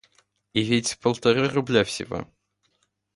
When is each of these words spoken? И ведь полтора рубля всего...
И 0.55 0.61
ведь 0.63 0.97
полтора 0.97 1.47
рубля 1.51 1.83
всего... 1.83 2.27